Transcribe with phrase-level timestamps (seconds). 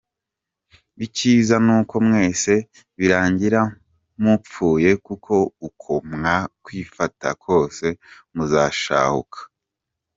[1.05, 2.53] Icyiza nuko mwese
[2.97, 3.61] birangira
[4.23, 5.33] mupfuye kuko
[5.67, 7.87] uko mwakwifata kose
[8.35, 9.39] muzashahuka murakanyagwa.